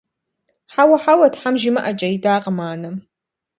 [0.73, 2.95] Хьэуэ, хьэуэ, тхьэм жимыӀэкӀэ!– идакъым анэм.